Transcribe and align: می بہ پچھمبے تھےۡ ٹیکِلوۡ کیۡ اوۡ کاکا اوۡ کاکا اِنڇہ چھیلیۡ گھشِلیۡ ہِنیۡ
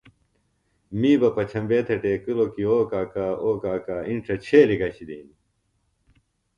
می 0.99 1.11
بہ 1.19 1.29
پچھمبے 1.35 1.79
تھےۡ 1.85 1.99
ٹیکِلوۡ 2.03 2.51
کیۡ 2.53 2.67
اوۡ 2.71 2.85
کاکا 2.91 3.27
اوۡ 3.43 3.57
کاکا 3.63 3.97
اِنڇہ 4.07 4.35
چھیلیۡ 4.45 4.79
گھشِلیۡ 4.81 5.19
ہِنیۡ 5.21 5.37